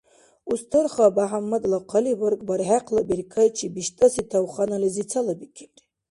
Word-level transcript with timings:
Устарха 0.53 1.05
БяхӀяммадла 1.15 1.77
хъалибарг 1.89 2.39
бархӀехъла 2.47 3.01
беркайчи 3.07 3.67
биштӀаси 3.73 4.23
тавханализи 4.29 5.03
цалабикилри. 5.11 5.81